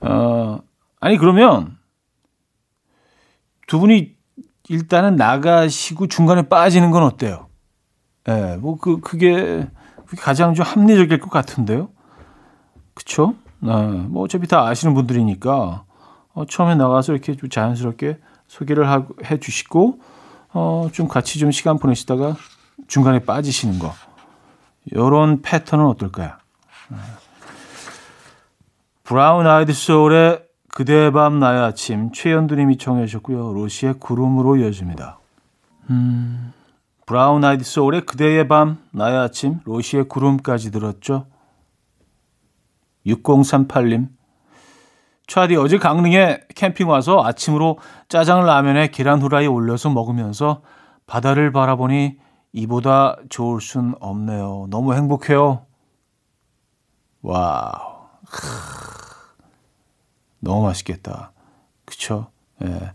어, 0.00 0.58
아니, 1.00 1.16
그러면 1.16 1.76
두 3.66 3.78
분이 3.78 4.16
일단은 4.68 5.16
나가시고 5.16 6.08
중간에 6.08 6.42
빠지는 6.42 6.90
건 6.90 7.02
어때요? 7.02 7.48
예, 8.28 8.56
뭐, 8.60 8.76
그, 8.76 9.00
그게, 9.00 9.68
가장 10.18 10.54
좀 10.54 10.64
합리적일 10.64 11.18
것 11.20 11.30
같은데요? 11.30 11.90
그쵸? 12.94 13.34
네, 13.60 13.70
뭐 13.70 14.24
어차피 14.24 14.46
다 14.46 14.66
아시는 14.66 14.94
분들이니까 14.94 15.84
어, 16.32 16.44
처음에 16.46 16.76
나가서 16.76 17.12
이렇게 17.12 17.34
좀 17.34 17.50
자연스럽게 17.50 18.18
소개를 18.46 18.88
하, 18.88 19.06
해 19.24 19.38
주시고 19.38 20.00
어, 20.52 20.88
좀 20.92 21.08
같이 21.08 21.38
좀 21.38 21.50
시간 21.50 21.78
보내시다가 21.78 22.36
중간에 22.86 23.18
빠지시는 23.20 23.78
거 23.78 23.92
요런 24.94 25.42
패턴은 25.42 25.84
어떨까요? 25.86 26.32
네. 26.90 26.96
브라운 29.04 29.46
아이드 29.46 29.72
소울의 29.72 30.47
그대의 30.74 31.12
밤 31.12 31.38
나의 31.38 31.60
아침 31.60 32.12
최연두님이 32.12 32.76
청해 32.78 33.06
주셨고요. 33.06 33.52
로시의 33.52 33.94
구름으로 33.94 34.56
이어집니다. 34.56 35.18
음, 35.90 36.52
브라운 37.06 37.44
아이드 37.44 37.64
소울의 37.64 38.02
그대의 38.02 38.48
밤 38.48 38.78
나의 38.92 39.16
아침 39.16 39.60
로시의 39.64 40.08
구름까지 40.08 40.70
들었죠. 40.70 41.26
6038님. 43.06 44.08
차디 45.26 45.56
어제 45.56 45.78
강릉에 45.78 46.40
캠핑 46.54 46.88
와서 46.88 47.22
아침으로 47.22 47.78
짜장 48.08 48.44
라면에 48.46 48.88
계란 48.88 49.20
후라이 49.20 49.46
올려서 49.46 49.90
먹으면서 49.90 50.62
바다를 51.06 51.52
바라보니 51.52 52.16
이보다 52.52 53.16
좋을 53.28 53.60
순 53.60 53.94
없네요. 54.00 54.68
너무 54.70 54.94
행복해요. 54.94 55.66
와우. 57.22 57.98
너무 60.40 60.62
맛있겠다. 60.64 61.32
그쵸? 61.84 62.28
예. 62.64 62.92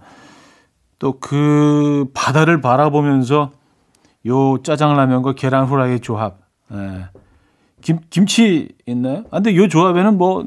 또 0.99 1.19
그 1.19 2.09
바다를 2.13 2.61
바라보면서 2.61 3.51
요 4.27 4.61
짜장라면과 4.63 5.33
계란 5.33 5.65
후라이의 5.65 5.99
조합. 5.99 6.37
예. 6.71 7.07
김, 7.81 7.99
김치 8.09 8.69
있나요? 8.85 9.25
아, 9.31 9.37
근데 9.41 9.55
요 9.57 9.67
조합에는 9.67 10.17
뭐, 10.17 10.45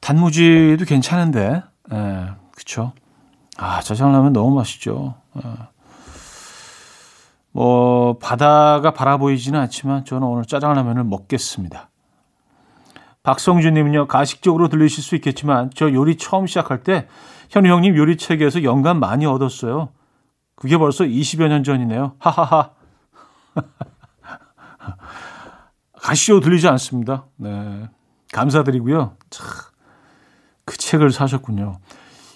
단무지도 0.00 0.86
괜찮은데, 0.86 1.62
예, 1.92 2.26
그쵸. 2.56 2.92
아, 3.58 3.80
짜장라면 3.82 4.32
너무 4.32 4.54
맛있죠. 4.54 5.14
예. 5.36 5.50
뭐, 7.50 8.16
바다가 8.18 8.92
바라보이지는 8.94 9.60
않지만 9.60 10.06
저는 10.06 10.26
오늘 10.26 10.44
짜장라면을 10.46 11.04
먹겠습니다. 11.04 11.90
박성준님은요, 13.22 14.08
가식적으로 14.08 14.68
들리실 14.68 15.02
수 15.02 15.14
있겠지만, 15.16 15.70
저 15.74 15.92
요리 15.92 16.16
처음 16.16 16.46
시작할 16.46 16.82
때, 16.82 17.06
현우 17.50 17.68
형님 17.68 17.96
요리책에서 17.96 18.64
영감 18.64 18.98
많이 18.98 19.26
얻었어요. 19.26 19.90
그게 20.56 20.76
벌써 20.78 21.04
20여 21.04 21.48
년 21.48 21.62
전이네요. 21.64 22.14
하하하. 22.18 22.70
가시오 26.00 26.40
들리지 26.40 26.66
않습니다. 26.68 27.26
네. 27.36 27.88
감사드리고요. 28.32 29.16
참, 29.30 29.46
그 30.64 30.76
책을 30.76 31.10
사셨군요. 31.10 31.78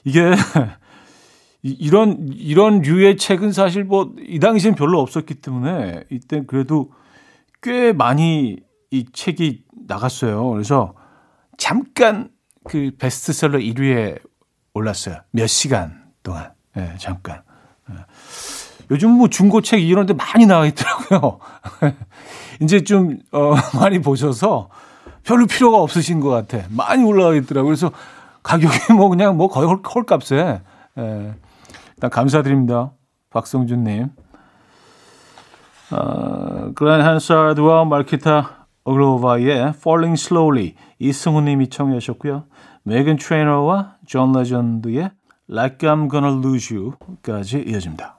이게 0.05 0.35
이, 1.63 1.91
런 1.91 2.29
이런 2.31 2.81
류의 2.81 3.17
책은 3.17 3.51
사실 3.53 3.83
뭐 3.83 4.15
이 4.37 4.39
당시엔 4.39 4.75
별로 4.75 5.01
없었기 5.01 5.37
때문에 5.37 6.05
이때 6.11 6.45
그래도 6.47 6.93
꽤 7.63 7.93
많이 7.93 8.59
이 8.91 9.07
책이 9.13 9.65
나갔어요. 9.87 10.51
그래서 10.51 10.95
잠깐 11.59 12.31
그 12.65 12.91
베스트셀러 12.99 13.59
1위에 13.59 14.21
올랐어요. 14.75 15.17
몇 15.31 15.47
시간 15.47 16.05
동안. 16.23 16.53
예, 16.77 16.81
네, 16.81 16.95
잠깐. 16.99 17.43
네. 17.89 17.97
요즘 18.91 19.11
뭐 19.11 19.29
중고책 19.29 19.83
이런 19.83 20.07
데 20.07 20.15
많이 20.15 20.47
나와 20.47 20.67
있더라고요. 20.67 21.39
이제 22.61 22.85
좀, 22.85 23.19
어, 23.33 23.55
많이 23.79 24.01
보셔서 24.01 24.69
별로 25.25 25.47
필요가 25.47 25.79
없으신 25.79 26.21
것 26.21 26.29
같아. 26.29 26.67
많이 26.71 27.03
올라와 27.05 27.35
있더라고요. 27.35 27.69
그래서 27.69 27.91
가격이 28.43 28.93
뭐 28.95 29.09
그냥 29.09 29.37
뭐 29.37 29.49
거의 29.49 29.67
헐, 29.67 29.81
헐값에. 29.83 30.63
예. 30.99 31.35
일단 31.97 32.11
감사드립니다. 32.11 32.93
박성준님. 33.31 34.11
어, 35.93 36.73
글렌 36.75 37.01
한사드와 37.01 37.85
말키타 37.85 38.66
어글로바의 38.87 39.75
Falling 39.77 40.21
Slowly 40.21 40.75
이승우님이 41.01 41.69
청해 41.69 41.99
주셨고요. 41.99 42.45
메간 42.85 43.17
트레이너와 43.17 43.97
존 44.07 44.33
레전드의 44.33 45.11
Like 45.51 45.89
I'm 45.89 46.09
Gonna 46.09 46.39
Lose 46.39 46.77
You까지 46.77 47.65
이어집니다. 47.67 48.17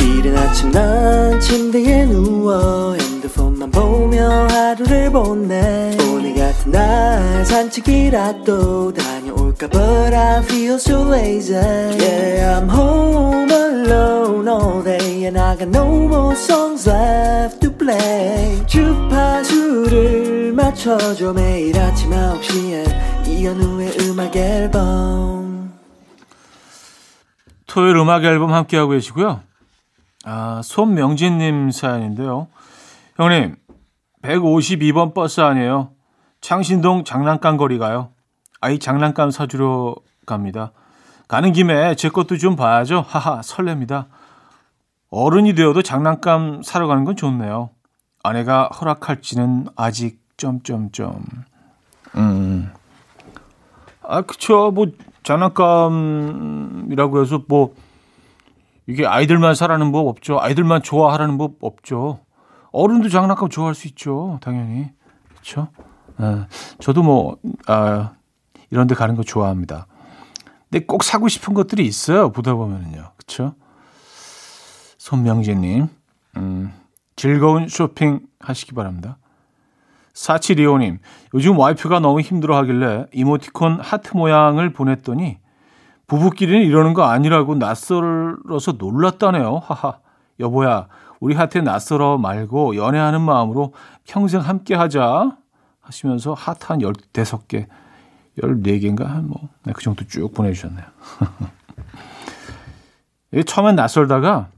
이른 0.00 0.36
아침 0.36 0.70
난 0.72 1.40
침대에 1.40 2.06
누워 2.06 2.94
핸드폰만 2.94 3.70
보며 3.70 4.28
하루를 4.48 5.12
보내 5.12 5.96
오늘 6.12 6.34
같은 6.34 6.72
날 6.72 7.46
산책이라도 7.46 8.92
다녀올까 8.92 9.68
But 9.68 10.14
I 10.14 10.42
feel 10.42 10.74
so 10.74 11.02
lazy 11.08 11.54
Yeah 11.54 12.58
I'm 12.58 12.68
home 12.68 13.50
alone 13.50 14.48
all 14.48 14.82
day 14.82 15.26
And 15.26 15.38
I 15.38 15.56
got 15.56 15.68
no 15.68 15.86
more 16.08 16.34
songs 16.34 16.88
left 16.88 17.60
to 17.60 17.72
play 17.72 18.64
주파수를 18.66 20.52
맞춰줘 20.52 21.32
매일 21.32 21.78
아침 21.78 22.10
9시에 22.10 23.28
이현우의 23.28 23.96
음악 24.00 24.34
앨범 24.36 25.72
토요일 27.66 27.96
음악 27.96 28.24
앨범 28.24 28.52
함께하고 28.52 28.90
계시고요 28.90 29.42
아, 30.24 30.60
손명진님 30.62 31.70
사연인데요. 31.70 32.48
형님, 33.16 33.56
152번 34.22 35.14
버스 35.14 35.40
아니에요. 35.40 35.92
창신동 36.40 37.04
장난감 37.04 37.56
거리 37.56 37.78
가요. 37.78 38.10
아이 38.60 38.78
장난감 38.78 39.30
사주러 39.30 39.96
갑니다. 40.26 40.72
가는 41.28 41.52
김에 41.52 41.94
제 41.94 42.10
것도 42.10 42.36
좀 42.36 42.56
봐야죠. 42.56 43.04
하하, 43.06 43.40
설렙니다. 43.40 44.06
어른이 45.10 45.54
되어도 45.54 45.82
장난감 45.82 46.62
사러 46.62 46.86
가는 46.86 47.04
건 47.04 47.16
좋네요. 47.16 47.70
아내가 48.22 48.68
허락할지는 48.68 49.68
아직 49.76 50.20
점점점. 50.36 51.24
음. 52.16 52.70
아, 54.02 54.20
그쵸. 54.22 54.70
뭐 54.72 54.88
장난감이라고 55.22 57.22
해서 57.22 57.42
뭐 57.48 57.74
이게 58.86 59.06
아이들만 59.06 59.54
사라는 59.54 59.92
법 59.92 60.08
없죠. 60.08 60.40
아이들만 60.40 60.82
좋아하라는 60.82 61.38
법 61.38 61.52
없죠. 61.60 62.20
어른도 62.72 63.08
장난감 63.08 63.48
좋아할 63.48 63.74
수 63.74 63.88
있죠. 63.88 64.38
당연히. 64.42 64.90
그렇죠? 65.30 65.68
아, 66.18 66.46
저도 66.80 67.02
뭐 67.02 67.38
아, 67.66 68.12
이런 68.70 68.86
데 68.86 68.94
가는 68.94 69.16
거 69.16 69.22
좋아합니다. 69.22 69.86
근데 70.70 70.84
꼭 70.86 71.02
사고 71.02 71.28
싶은 71.28 71.54
것들이 71.54 71.84
있어요. 71.84 72.30
보다 72.30 72.54
보면은요. 72.54 73.10
그렇죠? 73.16 73.54
손명재님, 74.98 75.88
음, 76.36 76.72
즐거운 77.16 77.68
쇼핑 77.68 78.20
하시기 78.38 78.74
바랍니다. 78.74 79.16
사치리오님, 80.12 80.98
요즘 81.34 81.58
와이프가 81.58 82.00
너무 82.00 82.20
힘들어 82.20 82.56
하길래 82.58 83.06
이모티콘 83.12 83.80
하트 83.80 84.16
모양을 84.16 84.72
보냈더니 84.72 85.38
부부끼리는 86.06 86.62
이러는 86.62 86.92
거 86.94 87.04
아니라고 87.04 87.54
낯설어서 87.54 88.72
놀랐다네요. 88.72 89.62
하하. 89.64 89.98
여보야, 90.40 90.88
우리 91.20 91.34
하트 91.34 91.58
낯설어 91.58 92.18
말고 92.18 92.76
연애하는 92.76 93.20
마음으로 93.20 93.74
평생 94.06 94.40
함께 94.40 94.74
하자. 94.74 95.36
하시면서 95.80 96.34
하트 96.34 96.66
한 96.66 96.80
15개, 96.80 97.66
14개인가? 98.38 99.04
한 99.04 99.28
뭐, 99.28 99.48
네, 99.64 99.72
그 99.72 99.82
정도 99.82 100.06
쭉 100.06 100.32
보내주셨네요. 100.32 100.84
이게 103.32 103.42
처음엔 103.42 103.76
낯설다가, 103.76 104.50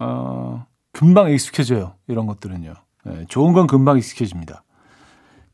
어, 0.00 0.66
금방 0.92 1.30
익숙해져요. 1.30 1.94
이런 2.06 2.26
것들은요. 2.26 2.74
네, 3.04 3.24
좋은 3.28 3.52
건 3.52 3.66
금방 3.66 3.98
익숙해집니다. 3.98 4.62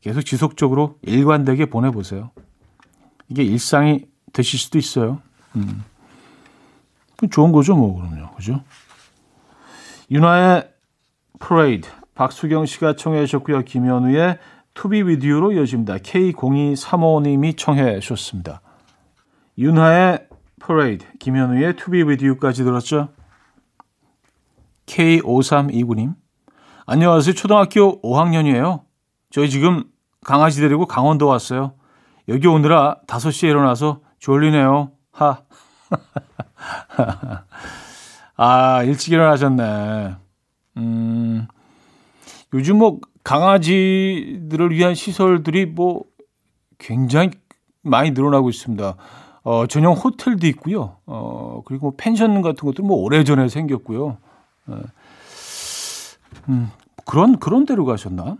계속 0.01 0.21
지속적으로 0.21 0.97
일관되게 1.01 1.67
보내보세요. 1.67 2.31
이게 3.29 3.43
일상이 3.43 4.05
되실 4.33 4.59
수도 4.59 4.77
있어요. 4.77 5.21
음. 5.55 5.83
좋은 7.29 7.51
거죠, 7.51 7.75
뭐, 7.75 7.95
그럼요. 7.95 8.31
그죠? 8.35 8.63
윤하의 10.09 10.71
퍼레이드, 11.39 11.87
박수경 12.15 12.65
씨가 12.65 12.95
청해 12.95 13.25
주셨고요. 13.25 13.63
김현우의 13.63 14.39
To 14.81 14.92
Be 14.92 15.03
With 15.03 15.24
You로 15.24 15.51
이어집니다. 15.51 15.97
K0235님이 15.97 17.55
청해 17.55 17.99
주셨습니다. 17.99 18.61
윤하의 19.59 20.27
퍼레이드, 20.59 21.05
김현우의 21.19 21.75
To 21.75 21.88
Be 21.88 22.01
With 22.01 22.22
You까지 22.22 22.63
들었죠? 22.63 23.09
K5329님. 24.87 26.15
안녕하세요. 26.87 27.35
초등학교 27.35 28.01
5학년이에요. 28.01 28.81
저희 29.29 29.51
지금 29.51 29.83
강아지 30.25 30.61
데리고 30.61 30.87
강원도 30.87 31.27
왔어요. 31.27 31.75
여기 32.27 32.47
오느라 32.47 33.01
5시에 33.05 33.49
일어나서 33.49 34.01
졸리네요. 34.17 34.93
하. 35.11 35.43
아, 38.35 38.81
일찍 38.81 39.13
일어나셨네. 39.13 40.15
음, 40.77 41.47
요즘 42.55 42.79
뭐 42.79 42.99
강아지들을 43.23 44.71
위한 44.71 44.95
시설들이 44.95 45.65
뭐 45.65 46.03
굉장히 46.77 47.31
많이 47.81 48.11
늘어나고 48.11 48.49
있습니다. 48.49 48.95
어, 49.43 49.67
전용 49.67 49.93
호텔도 49.95 50.47
있고요. 50.47 50.97
어, 51.05 51.61
그리고 51.65 51.87
뭐 51.87 51.93
펜션 51.97 52.41
같은 52.41 52.65
것도 52.65 52.83
뭐 52.83 52.97
오래전에 52.97 53.47
생겼고요. 53.49 54.17
어, 54.67 54.81
음, 56.49 56.71
그런, 57.05 57.39
그런 57.39 57.65
데로 57.65 57.85
가셨나? 57.85 58.37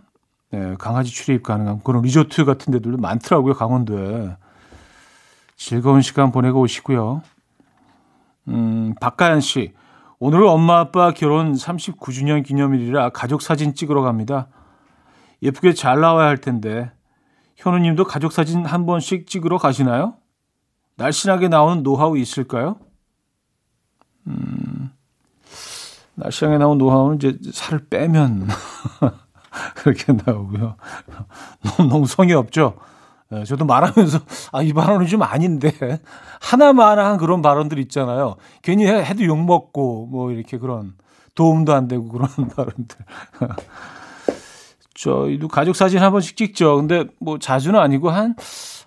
네, 0.50 0.74
강아지 0.78 1.10
출입 1.10 1.42
가능한 1.42 1.80
그런 1.82 2.02
리조트 2.02 2.44
같은 2.44 2.72
데들도 2.72 2.98
많더라고요, 2.98 3.54
강원도에. 3.54 4.36
즐거운 5.56 6.02
시간 6.02 6.30
보내고 6.30 6.60
오시고요. 6.60 7.22
음, 8.48 8.94
박가연 9.00 9.40
씨. 9.40 9.72
오늘은 10.18 10.48
엄마 10.48 10.78
아빠 10.78 11.12
결혼 11.12 11.52
39주년 11.54 12.44
기념일이라 12.44 13.10
가족 13.10 13.42
사진 13.42 13.74
찍으러 13.74 14.02
갑니다. 14.02 14.48
예쁘게 15.42 15.74
잘 15.74 16.00
나와야 16.00 16.28
할 16.28 16.38
텐데. 16.38 16.90
현우 17.56 17.78
님도 17.78 18.04
가족 18.04 18.32
사진 18.32 18.64
한 18.64 18.86
번씩 18.86 19.26
찍으러 19.26 19.58
가시나요? 19.58 20.14
날씬하게 20.96 21.48
나오는 21.48 21.82
노하우 21.82 22.18
있을까요? 22.18 22.76
음, 24.26 24.90
날씬하게 26.14 26.58
나온 26.58 26.78
노하우는 26.78 27.16
이제 27.16 27.38
살을 27.52 27.86
빼면 27.88 28.48
그렇게 29.76 30.12
나오고요. 30.12 30.76
너무, 31.62 31.88
너무 31.88 32.06
성의 32.06 32.34
없죠? 32.34 32.76
예, 33.32 33.44
저도 33.44 33.64
말하면서 33.64 34.18
아 34.52 34.62
이 34.62 34.72
발언은 34.72 35.06
좀 35.06 35.22
아닌데 35.22 35.72
하나만한 36.40 37.16
그런 37.18 37.40
발언들 37.42 37.78
있잖아요. 37.80 38.36
괜히 38.62 38.86
해, 38.86 39.02
도 39.14 39.24
욕 39.24 39.38
먹고 39.44 40.06
뭐 40.06 40.30
이렇게 40.32 40.58
그런 40.58 40.94
도움도 41.34 41.72
안 41.74 41.88
되고 41.88 42.08
그런 42.08 42.28
발언들. 42.54 42.96
저희도 45.02 45.48
가족 45.48 45.74
사진 45.74 45.98
한 45.98 46.12
번씩 46.12 46.36
찍죠. 46.36 46.76
근데 46.76 47.04
뭐 47.18 47.38
자주는 47.38 47.78
아니고 47.78 48.10
한, 48.10 48.36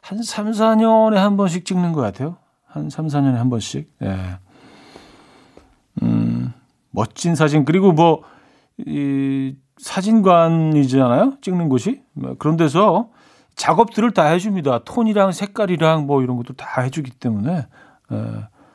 한 0.02 0.24
3, 0.24 0.52
4년에 0.52 1.16
한 1.16 1.36
번씩 1.36 1.66
찍는 1.66 1.92
것 1.92 2.00
같아요. 2.02 2.38
한 2.66 2.90
3, 2.90 3.08
4년에 3.08 3.34
한 3.36 3.50
번씩. 3.50 3.92
예. 4.02 4.38
음, 6.02 6.54
멋진 6.92 7.36
사진. 7.36 7.66
그리고 7.66 7.92
뭐, 7.92 8.22
이, 8.78 9.56
사진관이잖아요. 9.78 11.38
찍는 11.42 11.68
곳이. 11.68 12.02
뭐 12.14 12.36
그런 12.40 12.56
데서 12.56 13.10
작업들을 13.56 14.12
다 14.12 14.24
해줍니다. 14.26 14.80
톤이랑 14.86 15.34
색깔이랑 15.34 16.08
뭐 16.08 16.22
이런 16.22 16.38
것도 16.38 16.54
다 16.54 16.82
해주기 16.82 17.12
때문에 17.12 17.58
에, 17.58 18.16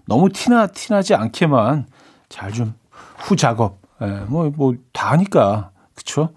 너무 0.07 0.29
티나 0.31 0.67
티나지 0.67 1.15
않게만 1.15 1.87
잘 2.29 2.53
좀 2.53 2.75
후 3.19 3.37
작업 3.37 3.79
뭐뭐 4.29 4.75
다 4.93 5.13
하니까 5.13 5.71
그쵸? 5.95 6.31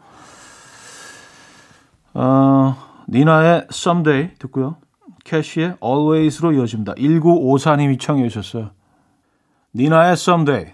어, 2.13 2.75
니나의 3.07 3.67
Someday 3.71 4.35
듣고요. 4.39 4.77
캐시의 5.23 5.77
Always로 5.83 6.53
이어집니다. 6.53 6.93
1954님이 6.93 7.99
청해 7.99 8.27
주셨어요. 8.29 8.71
니나의 9.73 10.13
Someday, 10.13 10.73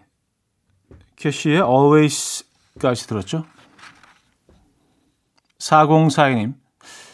캐시의 1.15 1.61
Always까지 1.61 3.07
들었죠? 3.07 3.45
4042님, 5.59 6.55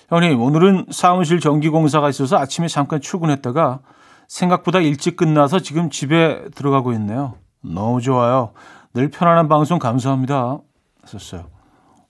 형님, 0.09 0.41
오늘은 0.41 0.87
사무실 0.91 1.39
전기공사가 1.39 2.09
있어서 2.09 2.37
아침에 2.37 2.67
잠깐 2.67 3.01
출근했다가 3.01 3.79
생각보다 4.27 4.79
일찍 4.79 5.15
끝나서 5.15 5.59
지금 5.59 5.89
집에 5.89 6.47
들어가고 6.55 6.93
있네요. 6.93 7.35
너무 7.61 8.01
좋아요. 8.01 8.53
늘 8.93 9.09
편안한 9.09 9.47
방송 9.47 9.79
감사합니다. 9.79 10.59
하셨어요. 11.01 11.49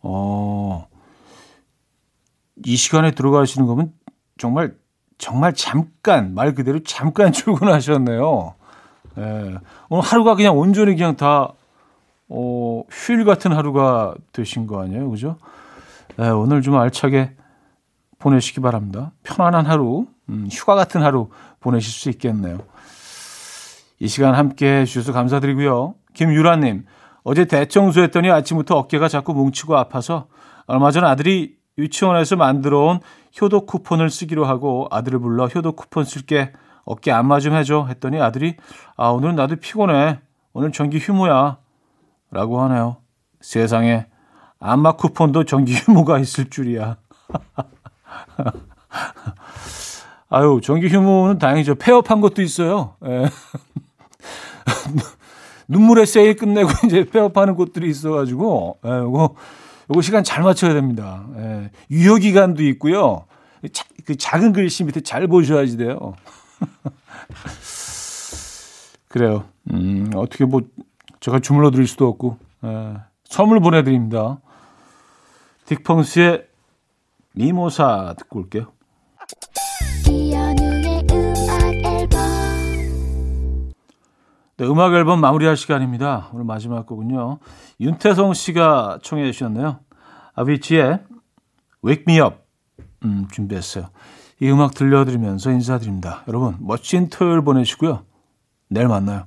어, 0.02 0.88
이 2.64 2.76
시간에 2.76 3.12
들어가시는 3.12 3.68
거면 3.68 3.92
정말, 4.38 4.76
정말 5.18 5.54
잠깐, 5.54 6.34
말 6.34 6.54
그대로 6.54 6.80
잠깐 6.84 7.32
출근하셨네요. 7.34 8.54
예, 9.18 9.56
오늘 9.90 10.04
하루가 10.04 10.36
그냥 10.36 10.58
온전히 10.58 10.96
그냥 10.96 11.16
다, 11.16 11.54
어, 12.28 12.84
휴일 12.90 13.24
같은 13.26 13.52
하루가 13.52 14.16
되신 14.32 14.68
거 14.68 14.82
아니에요? 14.82 15.10
그죠? 15.10 15.38
예, 16.20 16.28
오늘 16.28 16.62
좀 16.62 16.76
알차게 16.76 17.32
보내시기 18.20 18.62
바랍니다. 18.62 19.12
편안한 19.24 19.66
하루, 19.66 20.08
음, 20.30 20.48
휴가 20.52 20.76
같은 20.76 21.04
하루 21.04 21.30
보내실 21.60 21.92
수 21.92 22.10
있겠네요. 22.10 22.60
이 24.00 24.08
시간 24.08 24.36
함께 24.36 24.82
해주셔서 24.82 25.14
감사드리고요. 25.14 25.96
김유라님, 26.14 26.86
어제 27.24 27.46
대청소했더니 27.46 28.30
아침부터 28.32 28.78
어깨가 28.78 29.08
자꾸 29.08 29.34
뭉치고 29.34 29.78
아파서 29.78 30.28
얼마 30.68 30.92
전 30.92 31.06
아들이 31.06 31.55
유치원에서 31.78 32.36
만들어 32.36 32.80
온 32.86 33.00
효도 33.42 33.66
쿠폰을 33.66 34.10
쓰기로 34.10 34.46
하고 34.46 34.88
아들을 34.92 35.20
불러 35.20 35.48
효도 35.48 35.74
쿠폰 35.74 36.06
쓸게 36.06 36.54
어깨 36.86 37.12
안마 37.12 37.40
좀 37.40 37.56
해줘 37.56 37.88
했더니 37.90 38.22
아들이 38.22 38.56
아 38.96 39.10
오늘은 39.10 39.36
나도 39.36 39.58
피곤해 39.58 40.20
오늘 40.54 40.72
정기 40.72 41.00
휴무야 41.00 41.58
라고 42.32 42.62
하네요. 42.62 42.98
세상에 43.42 44.08
안마 44.60 44.94
쿠폰도 44.94 45.44
정기 45.46 45.74
휴무가 45.76 46.20
있을 46.20 46.50
줄이야. 46.50 46.98
아유, 50.30 50.60
정기 50.64 50.88
휴무는 50.88 51.38
다행이죠. 51.40 51.76
폐업한 51.76 52.20
것도 52.20 52.42
있어요. 52.42 52.96
예. 53.06 53.30
눈물의 55.68 56.06
세일 56.06 56.36
끝내고 56.36 56.70
이제 56.88 57.06
폐업하는 57.06 57.56
곳들이 57.56 57.90
있어가지고, 57.90 58.80
예, 58.86 58.90
요거, 58.90 59.36
요거 59.90 60.02
시간 60.02 60.24
잘 60.24 60.44
맞춰야 60.44 60.74
됩니다. 60.74 61.26
예. 61.38 61.72
유효 61.92 62.16
기간도 62.16 62.64
있고요. 62.64 63.26
자, 63.72 63.86
그 64.06 64.16
작은 64.16 64.54
글씨 64.54 64.84
밑에 64.84 65.02
잘 65.02 65.28
보셔야지 65.28 65.78
돼요. 65.78 66.16
그래요. 69.08 69.46
음, 69.72 70.12
어떻게 70.16 70.46
뭐, 70.46 70.62
제가 71.20 71.40
주물러 71.40 71.72
드릴 71.72 71.88
수도 71.88 72.08
없고, 72.08 72.38
예. 72.66 72.96
선물 73.26 73.60
보내드립니다. 73.60 74.40
딕펑스의 75.68 76.46
미모사 77.34 78.16
듣고 78.18 78.40
올게요. 78.40 78.72
네, 84.58 84.66
음악 84.66 84.94
앨범 84.94 85.20
마무리할 85.20 85.58
시간입니다. 85.58 86.30
오늘 86.32 86.46
마지막 86.46 86.86
곡은요. 86.86 87.40
윤태성 87.82 88.34
씨가 88.34 89.00
청해 89.04 89.30
주셨네요. 89.34 89.80
아비치의 90.34 91.02
Wake 91.86 92.06
Me 92.08 92.22
Up 92.22 92.38
음, 93.04 93.28
준비했어요. 93.32 93.90
이 94.40 94.50
음악 94.50 94.74
들려드리면서 94.74 95.52
인사드립니다. 95.52 96.24
여러분 96.30 96.56
멋진 96.62 97.10
토요일 97.10 97.42
보내시고요. 97.42 98.04
내일 98.70 98.88
만나요. 98.88 99.26